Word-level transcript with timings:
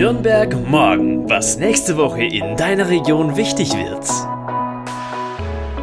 Nürnberg 0.00 0.66
morgen, 0.66 1.28
was 1.28 1.58
nächste 1.58 1.98
Woche 1.98 2.22
in 2.24 2.56
deiner 2.56 2.88
Region 2.88 3.36
wichtig 3.36 3.74
wird. 3.74 4.08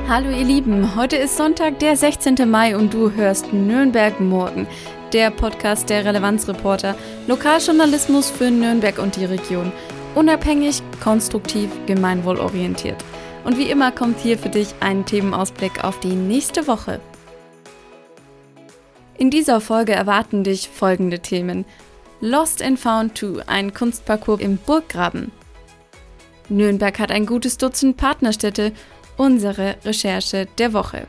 Hallo 0.09 0.31
ihr 0.31 0.43
Lieben, 0.43 0.95
heute 0.95 1.17
ist 1.17 1.37
Sonntag, 1.37 1.77
der 1.77 1.95
16. 1.95 2.49
Mai 2.49 2.75
und 2.75 2.95
du 2.95 3.11
hörst 3.11 3.53
Nürnberg 3.53 4.19
morgen, 4.19 4.65
der 5.13 5.29
Podcast 5.29 5.91
der 5.91 6.03
Relevanzreporter, 6.03 6.95
Lokaljournalismus 7.27 8.31
für 8.31 8.49
Nürnberg 8.49 8.97
und 8.97 9.17
die 9.17 9.25
Region. 9.25 9.71
Unabhängig, 10.15 10.81
konstruktiv, 11.03 11.69
gemeinwohlorientiert. 11.85 12.97
Und 13.43 13.59
wie 13.59 13.69
immer 13.69 13.91
kommt 13.91 14.19
hier 14.19 14.39
für 14.39 14.49
dich 14.49 14.73
ein 14.79 15.05
Themenausblick 15.05 15.83
auf 15.83 15.99
die 15.99 16.15
nächste 16.15 16.65
Woche. 16.65 16.99
In 19.19 19.29
dieser 19.29 19.61
Folge 19.61 19.91
erwarten 19.91 20.43
dich 20.43 20.69
folgende 20.69 21.19
Themen. 21.19 21.65
Lost 22.19 22.63
and 22.63 22.79
Found 22.79 23.15
2, 23.15 23.43
ein 23.47 23.75
Kunstparcours 23.75 24.41
im 24.41 24.57
Burggraben. 24.57 25.31
Nürnberg 26.49 26.97
hat 26.97 27.11
ein 27.11 27.27
gutes 27.27 27.57
Dutzend 27.57 27.97
Partnerstädte, 27.97 28.71
unsere 29.17 29.75
Recherche 29.85 30.47
der 30.57 30.73
Woche. 30.73 31.05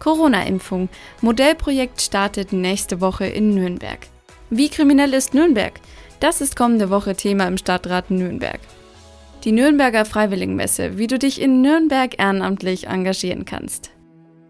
Corona-Impfung. 0.00 0.88
Modellprojekt 1.20 2.00
startet 2.00 2.52
nächste 2.52 3.00
Woche 3.00 3.26
in 3.26 3.54
Nürnberg. 3.54 4.08
Wie 4.50 4.68
kriminell 4.68 5.14
ist 5.14 5.34
Nürnberg? 5.34 5.74
Das 6.18 6.40
ist 6.40 6.56
kommende 6.56 6.90
Woche 6.90 7.14
Thema 7.14 7.46
im 7.46 7.56
Stadtrat 7.56 8.10
Nürnberg. 8.10 8.60
Die 9.44 9.52
Nürnberger 9.52 10.04
Freiwilligenmesse, 10.04 10.98
wie 10.98 11.06
du 11.06 11.16
dich 11.18 11.40
in 11.40 11.62
Nürnberg 11.62 12.18
ehrenamtlich 12.18 12.88
engagieren 12.88 13.44
kannst. 13.44 13.92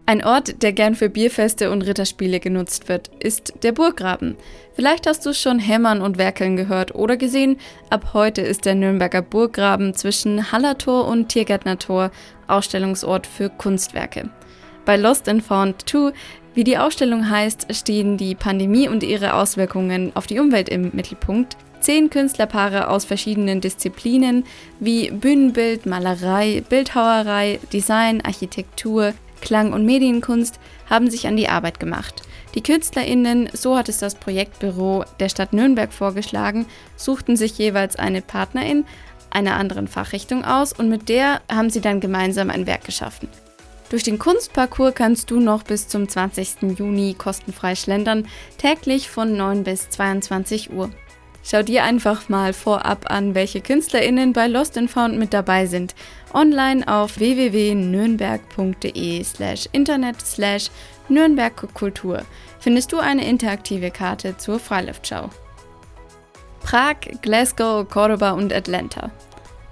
Ein 0.09 0.23
Ort, 0.23 0.63
der 0.63 0.73
gern 0.73 0.95
für 0.95 1.07
Bierfeste 1.07 1.69
und 1.69 1.83
Ritterspiele 1.83 2.39
genutzt 2.39 2.89
wird, 2.89 3.11
ist 3.19 3.53
der 3.61 3.73
Burggraben. 3.73 4.37
Vielleicht 4.73 5.05
hast 5.05 5.23
du 5.23 5.35
schon 5.35 5.59
Hämmern 5.59 6.01
und 6.01 6.17
Werkeln 6.17 6.55
gehört 6.55 6.95
oder 6.95 7.15
gesehen, 7.15 7.57
ab 7.91 8.09
heute 8.15 8.41
ist 8.41 8.65
der 8.65 8.73
Nürnberger 8.73 9.21
Burggraben 9.21 9.93
zwischen 9.93 10.51
Hallertor 10.51 11.07
und 11.07 11.29
Tiergärtnertor 11.29 12.09
Ausstellungsort 12.47 13.27
für 13.27 13.49
Kunstwerke. 13.51 14.31
Bei 14.83 14.97
Lost 14.97 15.29
and 15.29 15.43
Found 15.43 15.87
2, 15.87 16.11
wie 16.55 16.63
die 16.63 16.79
Ausstellung 16.79 17.29
heißt, 17.29 17.67
stehen 17.75 18.17
die 18.17 18.33
Pandemie 18.33 18.89
und 18.89 19.03
ihre 19.03 19.35
Auswirkungen 19.35 20.11
auf 20.15 20.25
die 20.25 20.39
Umwelt 20.39 20.69
im 20.69 20.89
Mittelpunkt. 20.91 21.55
Zehn 21.81 22.09
Künstlerpaare 22.09 22.89
aus 22.89 23.05
verschiedenen 23.05 23.61
Disziplinen 23.61 24.43
wie 24.79 25.11
Bühnenbild, 25.11 25.85
Malerei, 25.85 26.63
Bildhauerei, 26.67 27.59
Design, 27.71 28.21
Architektur, 28.21 29.13
Klang- 29.41 29.73
und 29.73 29.85
Medienkunst 29.85 30.59
haben 30.89 31.09
sich 31.09 31.27
an 31.27 31.37
die 31.37 31.49
Arbeit 31.49 31.79
gemacht. 31.79 32.21
Die 32.55 32.63
KünstlerInnen, 32.63 33.49
so 33.53 33.77
hat 33.77 33.89
es 33.89 33.99
das 33.99 34.15
Projektbüro 34.15 35.05
der 35.19 35.29
Stadt 35.29 35.53
Nürnberg 35.53 35.93
vorgeschlagen, 35.93 36.65
suchten 36.95 37.35
sich 37.35 37.57
jeweils 37.57 37.95
eine 37.95 38.21
Partnerin 38.21 38.85
einer 39.31 39.55
anderen 39.55 39.87
Fachrichtung 39.87 40.43
aus 40.43 40.73
und 40.73 40.89
mit 40.89 41.09
der 41.09 41.41
haben 41.51 41.69
sie 41.69 41.81
dann 41.81 41.99
gemeinsam 41.99 42.49
ein 42.49 42.65
Werk 42.65 42.85
geschaffen. 42.85 43.29
Durch 43.89 44.03
den 44.03 44.19
Kunstparcours 44.19 44.93
kannst 44.93 45.31
du 45.31 45.39
noch 45.39 45.63
bis 45.63 45.87
zum 45.87 46.07
20. 46.07 46.77
Juni 46.77 47.15
kostenfrei 47.17 47.75
schlendern, 47.75 48.27
täglich 48.57 49.09
von 49.09 49.35
9 49.35 49.63
bis 49.63 49.89
22 49.89 50.71
Uhr. 50.71 50.91
Schau 51.43 51.63
dir 51.63 51.83
einfach 51.83 52.29
mal 52.29 52.53
vorab 52.53 53.09
an, 53.09 53.33
welche 53.33 53.61
KünstlerInnen 53.61 54.33
bei 54.33 54.45
Lost 54.47 54.77
and 54.77 54.91
Found 54.91 55.17
mit 55.17 55.33
dabei 55.33 55.65
sind. 55.65 55.95
Online 56.33 56.87
auf 56.87 57.17
www.nürnberg.de 57.17 59.23
slash 59.23 59.67
internet 59.71 60.21
slash 60.21 60.69
Nürnbergkultur 61.07 62.23
findest 62.59 62.91
du 62.91 62.99
eine 62.99 63.27
interaktive 63.27 63.89
Karte 63.89 64.37
zur 64.37 64.59
Freiluftschau. 64.59 65.31
Prag, 66.61 66.97
Glasgow, 67.21 67.87
Cordoba 67.87 68.31
und 68.31 68.53
Atlanta. 68.53 69.11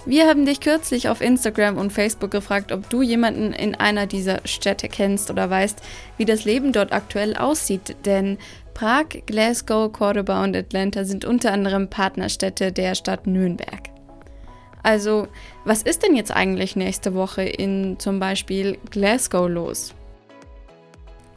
Wir 0.05 0.25
haben 0.25 0.45
dich 0.45 0.61
kürzlich 0.61 1.09
auf 1.09 1.19
Instagram 1.19 1.77
und 1.77 1.91
Facebook 1.91 2.31
gefragt, 2.31 2.71
ob 2.71 2.89
du 2.89 3.01
jemanden 3.01 3.51
in 3.51 3.75
einer 3.75 4.07
dieser 4.07 4.39
Städte 4.45 4.87
kennst 4.87 5.29
oder 5.29 5.49
weißt, 5.49 5.79
wie 6.15 6.23
das 6.23 6.45
Leben 6.45 6.71
dort 6.71 6.93
aktuell 6.93 7.35
aussieht, 7.35 7.97
denn 8.05 8.37
Prag, 8.77 9.25
Glasgow, 9.25 9.91
Cordoba 9.91 10.43
und 10.43 10.55
Atlanta 10.55 11.03
sind 11.03 11.25
unter 11.25 11.51
anderem 11.51 11.89
Partnerstädte 11.89 12.71
der 12.71 12.93
Stadt 12.93 13.25
Nürnberg. 13.25 13.89
Also, 14.83 15.27
was 15.65 15.81
ist 15.81 16.03
denn 16.03 16.15
jetzt 16.15 16.29
eigentlich 16.29 16.75
nächste 16.75 17.15
Woche 17.15 17.41
in 17.41 17.97
zum 17.97 18.19
Beispiel 18.19 18.77
Glasgow 18.91 19.49
los? 19.49 19.95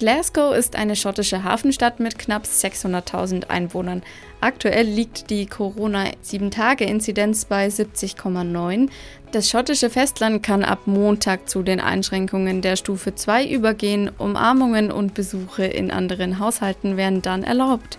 Glasgow 0.00 0.56
ist 0.56 0.76
eine 0.76 0.96
schottische 0.96 1.44
Hafenstadt 1.44 2.00
mit 2.00 2.18
knapp 2.18 2.44
600.000 2.44 3.50
Einwohnern. 3.50 4.02
Aktuell 4.40 4.86
liegt 4.86 5.28
die 5.28 5.44
Corona-7-Tage-Inzidenz 5.44 7.44
bei 7.44 7.66
70,9. 7.66 8.88
Das 9.32 9.50
schottische 9.50 9.90
Festland 9.90 10.42
kann 10.42 10.64
ab 10.64 10.86
Montag 10.86 11.50
zu 11.50 11.62
den 11.62 11.80
Einschränkungen 11.80 12.62
der 12.62 12.76
Stufe 12.76 13.14
2 13.14 13.46
übergehen. 13.46 14.10
Umarmungen 14.16 14.90
und 14.90 15.12
Besuche 15.12 15.66
in 15.66 15.90
anderen 15.90 16.38
Haushalten 16.38 16.96
werden 16.96 17.20
dann 17.20 17.44
erlaubt. 17.44 17.98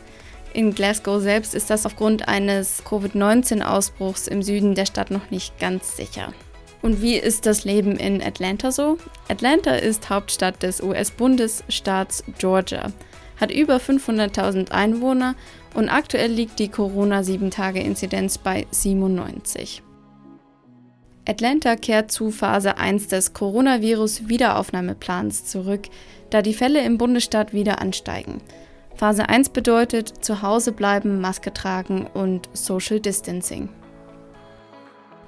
In 0.56 0.74
Glasgow 0.74 1.22
selbst 1.22 1.54
ist 1.54 1.70
das 1.70 1.86
aufgrund 1.86 2.28
eines 2.28 2.84
Covid-19-Ausbruchs 2.84 4.28
im 4.28 4.42
Süden 4.42 4.74
der 4.74 4.88
Stadt 4.88 5.12
noch 5.12 5.30
nicht 5.30 5.60
ganz 5.60 5.98
sicher. 5.98 6.34
Und 6.82 7.02
wie 7.02 7.16
ist 7.16 7.46
das 7.46 7.64
Leben 7.64 7.96
in 7.98 8.22
Atlanta 8.24 8.72
so? 8.72 8.98
Atlanta 9.30 9.76
ist 9.76 10.10
Hauptstadt 10.10 10.64
des 10.64 10.82
US-Bundesstaats 10.82 12.24
Georgia, 12.40 12.92
hat 13.40 13.52
über 13.52 13.78
500.000 13.78 14.72
Einwohner 14.72 15.36
und 15.76 15.90
aktuell 15.90 16.32
liegt 16.32 16.58
die 16.60 16.70
Corona-7-Tage-Inzidenz 16.70 18.40
bei 18.40 18.66
97. 18.72 19.84
Atlanta 21.28 21.76
kehrt 21.76 22.12
zu 22.12 22.32
Phase 22.32 22.78
1 22.78 23.10
des 23.10 23.34
Coronavirus-Wiederaufnahmeplans 23.34 25.46
zurück, 25.46 25.82
da 26.32 26.42
die 26.42 26.56
Fälle 26.56 26.84
im 26.84 26.98
Bundesstaat 26.98 27.54
wieder 27.54 27.80
ansteigen. 27.80 28.42
Phase 28.96 29.30
1 29.30 29.50
bedeutet 29.50 30.26
zu 30.26 30.42
Hause 30.42 30.72
bleiben, 30.72 31.22
Maske 31.22 31.54
tragen 31.54 32.08
und 32.08 32.50
Social 32.54 33.00
Distancing. 33.00 33.70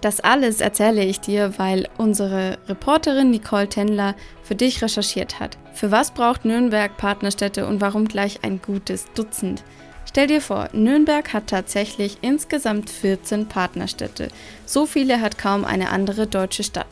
Das 0.03 0.19
alles 0.19 0.59
erzähle 0.59 1.06
ich 1.06 1.22
dir, 1.22 1.53
weil 1.58 1.88
unsere 1.97 2.58
Reporterin 2.68 3.30
Nicole 3.30 3.69
Tendler 3.69 4.16
für 4.41 4.53
dich 4.53 4.81
recherchiert 4.81 5.40
hat. 5.40 5.58
Für 5.72 5.91
was 5.91 6.12
braucht 6.12 6.44
Nürnberg 6.44 6.97
Partnerstädte 6.97 7.66
und 7.66 7.80
warum 7.80 8.09
gleich 8.09 8.44
ein 8.44 8.62
gutes 8.62 9.06
Dutzend? 9.16 9.63
Stell 10.06 10.28
dir 10.28 10.42
vor, 10.42 10.68
Nürnberg 10.74 11.31
hat 11.31 11.47
tatsächlich 11.47 12.18
insgesamt 12.19 12.90
14 12.90 13.47
Partnerstädte. 13.47 14.28
So 14.66 14.86
viele 14.86 15.22
hat 15.22 15.38
kaum 15.38 15.63
eine 15.63 15.90
andere 15.90 16.28
deutsche 16.28 16.63
Stadt. 16.63 16.88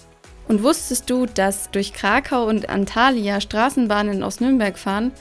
Und 0.47 0.63
wusstest 0.63 1.09
du, 1.09 1.25
dass 1.25 1.69
durch 1.69 1.91
Krakau 1.91 2.45
und 2.45 2.69
Antalya 2.69 3.41
Straßenbahnen 3.41 4.23
aus 4.23 4.39
Nürnberg 4.39 4.79
fahren, 4.79 5.11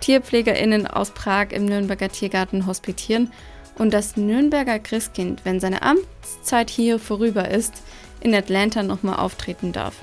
TierpflegerInnen 0.00 0.88
aus 0.88 1.12
Prag 1.12 1.52
im 1.52 1.66
Nürnberger 1.66 2.08
Tiergarten 2.08 2.66
hospitieren 2.66 3.30
und 3.78 3.92
das 3.92 4.16
Nürnberger 4.16 4.78
Christkind, 4.78 5.42
wenn 5.44 5.60
seine 5.60 5.82
Amtszeit 5.82 6.70
hier 6.70 6.98
vorüber 6.98 7.48
ist, 7.48 7.82
in 8.20 8.34
Atlanta 8.34 8.82
nochmal 8.82 9.16
auftreten 9.16 9.72
darf. 9.72 10.02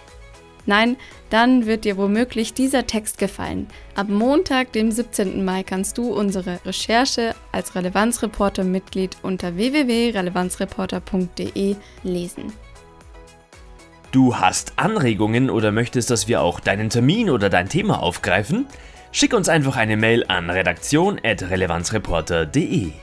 Nein, 0.66 0.96
dann 1.30 1.66
wird 1.66 1.84
dir 1.84 1.98
womöglich 1.98 2.54
dieser 2.54 2.88
Text 2.88 3.18
gefallen. 3.18 3.68
Ab 3.96 4.08
Montag, 4.08 4.72
dem 4.72 4.92
17. 4.92 5.44
Mai, 5.44 5.64
kannst 5.64 5.98
du 5.98 6.14
unsere 6.14 6.66
Recherche 6.66 7.36
als 7.52 7.76
Relevanzreporter-Mitglied 7.76 9.18
unter 9.24 9.58
www.relevanzreporter.de 9.58 11.76
lesen. 12.04 12.54
Du 14.14 14.38
hast 14.38 14.74
Anregungen 14.78 15.50
oder 15.50 15.72
möchtest, 15.72 16.12
dass 16.12 16.28
wir 16.28 16.42
auch 16.42 16.60
deinen 16.60 16.90
Termin 16.90 17.32
oder 17.32 17.50
dein 17.50 17.68
Thema 17.68 18.00
aufgreifen? 18.02 18.68
Schick 19.12 19.34
uns 19.34 19.50
einfach 19.50 19.76
eine 19.76 19.98
Mail 19.98 20.24
an 20.28 20.50
redaktion.relevanzreporter.de. 20.50 22.94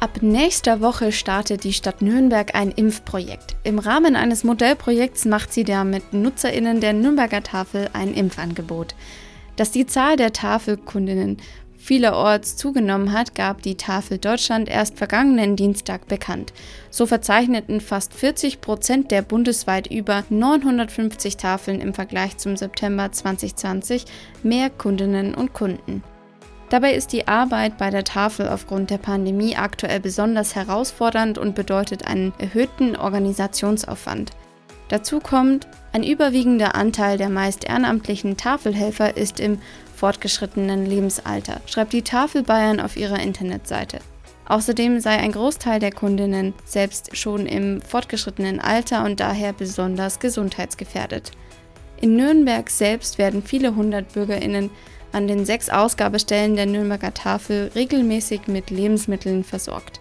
Ab 0.00 0.22
nächster 0.22 0.80
Woche 0.80 1.10
startet 1.10 1.64
die 1.64 1.72
Stadt 1.72 2.02
Nürnberg 2.02 2.54
ein 2.54 2.70
Impfprojekt. 2.70 3.56
Im 3.64 3.80
Rahmen 3.80 4.14
eines 4.14 4.44
Modellprojekts 4.44 5.24
macht 5.24 5.52
sie 5.52 5.64
damit 5.64 6.12
NutzerInnen 6.12 6.80
der 6.80 6.92
Nürnberger 6.92 7.42
Tafel 7.42 7.90
ein 7.94 8.14
Impfangebot. 8.14 8.94
Dass 9.56 9.72
die 9.72 9.86
Zahl 9.86 10.14
der 10.14 10.32
Tafelkundinnen 10.32 11.38
vielerorts 11.76 12.56
zugenommen 12.56 13.12
hat, 13.12 13.34
gab 13.34 13.62
die 13.62 13.76
Tafel 13.76 14.18
Deutschland 14.18 14.68
erst 14.68 14.96
vergangenen 14.98 15.56
Dienstag 15.56 16.06
bekannt. 16.06 16.52
So 16.90 17.04
verzeichneten 17.04 17.80
fast 17.80 18.14
40 18.14 18.60
Prozent 18.60 19.10
der 19.10 19.22
bundesweit 19.22 19.88
über 19.88 20.22
950 20.30 21.38
Tafeln 21.38 21.80
im 21.80 21.92
Vergleich 21.92 22.36
zum 22.36 22.56
September 22.56 23.10
2020 23.10 24.04
mehr 24.44 24.70
Kundinnen 24.70 25.34
und 25.34 25.54
Kunden. 25.54 26.04
Dabei 26.70 26.92
ist 26.92 27.12
die 27.12 27.26
Arbeit 27.26 27.78
bei 27.78 27.88
der 27.90 28.04
Tafel 28.04 28.48
aufgrund 28.48 28.90
der 28.90 28.98
Pandemie 28.98 29.56
aktuell 29.56 30.00
besonders 30.00 30.54
herausfordernd 30.54 31.38
und 31.38 31.54
bedeutet 31.54 32.06
einen 32.06 32.34
erhöhten 32.38 32.94
Organisationsaufwand. 32.94 34.32
Dazu 34.88 35.20
kommt, 35.20 35.66
ein 35.92 36.02
überwiegender 36.02 36.74
Anteil 36.74 37.16
der 37.16 37.30
meist 37.30 37.64
ehrenamtlichen 37.64 38.36
Tafelhelfer 38.36 39.16
ist 39.16 39.40
im 39.40 39.60
fortgeschrittenen 39.94 40.84
Lebensalter, 40.84 41.60
schreibt 41.66 41.92
die 41.92 42.02
Tafel 42.02 42.42
Bayern 42.42 42.80
auf 42.80 42.96
ihrer 42.96 43.20
Internetseite. 43.20 43.98
Außerdem 44.46 45.00
sei 45.00 45.18
ein 45.18 45.32
Großteil 45.32 45.80
der 45.80 45.92
Kundinnen 45.92 46.54
selbst 46.64 47.16
schon 47.16 47.46
im 47.46 47.82
fortgeschrittenen 47.82 48.60
Alter 48.60 49.04
und 49.04 49.20
daher 49.20 49.52
besonders 49.52 50.20
gesundheitsgefährdet. 50.20 51.32
In 52.00 52.16
Nürnberg 52.16 52.70
selbst 52.70 53.18
werden 53.18 53.42
viele 53.42 53.74
hundert 53.74 54.12
Bürgerinnen 54.12 54.70
an 55.12 55.28
den 55.28 55.44
sechs 55.44 55.70
Ausgabestellen 55.70 56.56
der 56.56 56.66
Nürnberger 56.66 57.14
Tafel 57.14 57.70
regelmäßig 57.74 58.46
mit 58.46 58.70
Lebensmitteln 58.70 59.44
versorgt. 59.44 60.00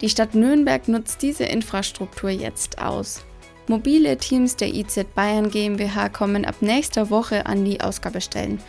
Die 0.00 0.08
Stadt 0.08 0.34
Nürnberg 0.34 0.88
nutzt 0.88 1.22
diese 1.22 1.44
Infrastruktur 1.44 2.30
jetzt 2.30 2.80
aus. 2.80 3.24
Mobile 3.66 4.16
Teams 4.16 4.56
der 4.56 4.74
IZ 4.74 5.04
Bayern 5.14 5.50
GmbH 5.50 6.08
kommen 6.08 6.44
ab 6.44 6.56
nächster 6.60 7.10
Woche 7.10 7.46
an 7.46 7.64
die 7.64 7.80
Ausgabestellen. 7.80 8.60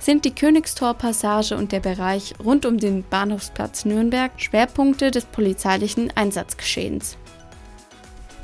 sind 0.00 0.24
die 0.24 0.34
Königstor-Passage 0.34 1.56
und 1.56 1.70
der 1.70 1.78
Bereich 1.78 2.34
rund 2.44 2.66
um 2.66 2.78
den 2.78 3.04
Bahnhofsplatz 3.08 3.84
Nürnberg 3.84 4.32
Schwerpunkte 4.38 5.12
des 5.12 5.26
polizeilichen 5.26 6.10
Einsatzgeschehens. 6.16 7.16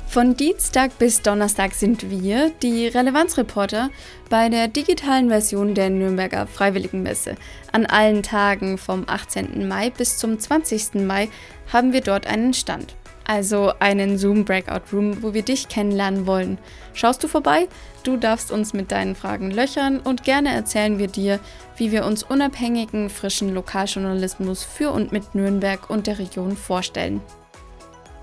Von 0.09 0.35
Dienstag 0.35 0.97
bis 0.97 1.21
Donnerstag 1.21 1.75
sind 1.75 2.09
wir, 2.09 2.49
die 2.63 2.87
Relevanzreporter, 2.87 3.91
bei 4.27 4.49
der 4.49 4.67
digitalen 4.67 5.29
Version 5.29 5.75
der 5.75 5.91
Nürnberger 5.91 6.47
Freiwilligenmesse. 6.47 7.35
An 7.73 7.85
allen 7.85 8.23
Tagen 8.23 8.79
vom 8.79 9.03
18. 9.05 9.67
Mai 9.67 9.91
bis 9.91 10.17
zum 10.17 10.39
20. 10.39 10.95
Mai 11.05 11.29
haben 11.71 11.93
wir 11.93 12.01
dort 12.01 12.25
einen 12.25 12.55
Stand. 12.55 12.95
Also 13.23 13.71
einen 13.77 14.17
Zoom 14.17 14.45
Breakout 14.45 14.91
Room, 14.91 15.21
wo 15.21 15.35
wir 15.35 15.43
dich 15.43 15.67
kennenlernen 15.67 16.25
wollen. 16.25 16.57
Schaust 16.93 17.23
du 17.23 17.27
vorbei? 17.27 17.67
Du 18.01 18.17
darfst 18.17 18.51
uns 18.51 18.73
mit 18.73 18.91
deinen 18.91 19.13
Fragen 19.13 19.51
löchern 19.51 19.99
und 19.99 20.23
gerne 20.23 20.51
erzählen 20.51 20.97
wir 20.97 21.07
dir, 21.07 21.39
wie 21.77 21.91
wir 21.91 22.03
uns 22.03 22.23
unabhängigen, 22.23 23.11
frischen 23.11 23.53
Lokaljournalismus 23.53 24.63
für 24.63 24.89
und 24.89 25.11
mit 25.11 25.35
Nürnberg 25.35 25.87
und 25.87 26.07
der 26.07 26.17
Region 26.17 26.57
vorstellen. 26.57 27.21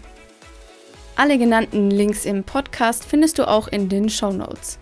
Alle 1.17 1.39
genannten 1.39 1.91
Links 1.91 2.25
im 2.25 2.45
Podcast 2.45 3.05
findest 3.05 3.39
du 3.39 3.49
auch 3.49 3.67
in 3.69 3.89
den 3.89 4.09
Show 4.09 4.31
Notes. 4.31 4.79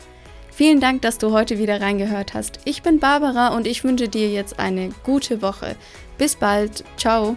Vielen 0.50 0.80
Dank, 0.80 1.00
dass 1.02 1.18
du 1.18 1.32
heute 1.32 1.58
wieder 1.58 1.80
reingehört 1.80 2.34
hast. 2.34 2.60
Ich 2.64 2.82
bin 2.82 3.00
Barbara 3.00 3.56
und 3.56 3.66
ich 3.66 3.82
wünsche 3.82 4.08
dir 4.08 4.30
jetzt 4.30 4.58
eine 4.58 4.90
gute 5.04 5.40
Woche. 5.42 5.74
Bis 6.18 6.36
bald. 6.36 6.84
Ciao. 6.96 7.36